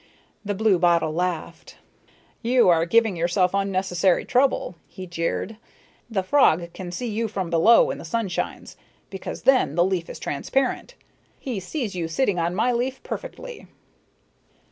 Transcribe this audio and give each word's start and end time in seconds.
The 0.43 0.55
blue 0.55 0.79
bottle 0.79 1.13
laughed. 1.13 1.75
"You 2.41 2.69
are 2.69 2.87
giving 2.87 3.15
yourself 3.15 3.53
unnecessary 3.53 4.25
trouble," 4.25 4.73
he 4.87 5.05
jeered. 5.05 5.57
"The 6.09 6.23
frog 6.23 6.73
can 6.73 6.91
see 6.91 7.07
you 7.07 7.27
from 7.27 7.51
below 7.51 7.83
when 7.83 7.99
the 7.99 8.03
sun 8.03 8.27
shines, 8.27 8.77
because 9.11 9.43
then 9.43 9.75
the 9.75 9.85
leaf 9.85 10.09
is 10.09 10.17
transparent. 10.17 10.95
He 11.39 11.59
sees 11.59 11.93
you 11.93 12.07
sitting 12.07 12.39
on 12.39 12.55
my 12.55 12.71
leaf, 12.71 13.03
perfectly." 13.03 13.67